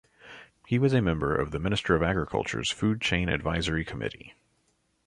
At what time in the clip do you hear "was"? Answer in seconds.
0.79-0.93